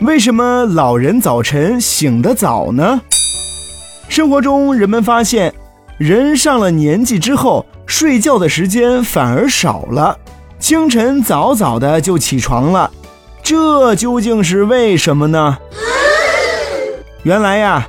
[0.00, 3.02] 为什么老人早晨醒得早呢？
[4.08, 5.52] 生活中，人们发现，
[5.98, 10.16] 人上了年纪之后，睡觉的时间反而少了，
[10.58, 12.90] 清晨早早的就起床了，
[13.42, 15.58] 这究竟是为什么呢？
[17.22, 17.86] 原来呀，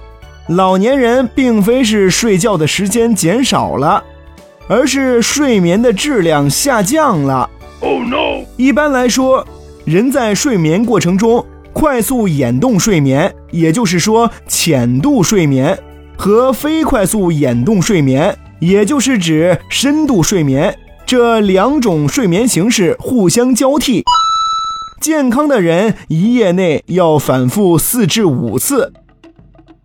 [0.50, 4.04] 老年人并非是睡觉的时间减少了，
[4.68, 7.50] 而是睡眠的质量下降了。
[7.80, 8.44] Oh no！
[8.58, 9.48] 一般来说，
[9.86, 15.78] 人在睡眠过程中，快速眼动睡眠，也就是说浅度睡眠。
[16.18, 24.04] 和非快速眼动睡眠，也就是指深度睡眠，这两种睡眠形式互相交替。
[25.00, 28.94] 健康的人一夜内要反复四至五次。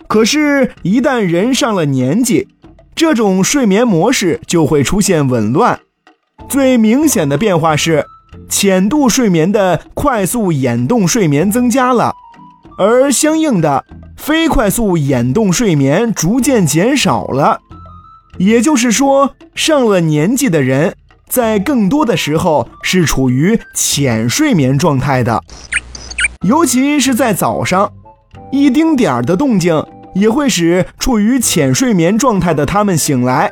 [0.06, 2.48] 可是，一旦人上了年纪，
[2.94, 5.80] 这种睡眠模式就会出现紊乱。
[6.50, 8.04] 最明显的变化是，
[8.58, 12.14] 浅度睡眠的快速眼动睡眠增加了，
[12.78, 13.84] 而相应的。
[14.16, 17.60] 非快速眼动睡眠逐渐减少了，
[18.38, 20.94] 也就是说，上了年纪的人
[21.28, 25.42] 在更多的时候是处于浅睡眠状态的，
[26.40, 27.92] 尤其是在早上，
[28.50, 29.84] 一丁点儿的动静
[30.14, 33.50] 也会使处于浅睡眠状态的他们醒来。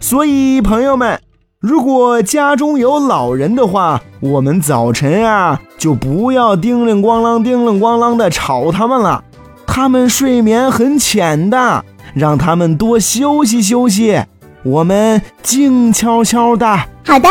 [0.00, 1.20] 所以，朋友们，
[1.62, 9.22] 如果家中有老人的话，我们早晨啊就不要叮铃咣啷、叮铃咣啷的吵他们了。
[9.64, 14.20] 他们睡眠很浅的，让他们多休息休息。
[14.64, 16.66] 我们静悄悄的。
[17.06, 17.28] 好的。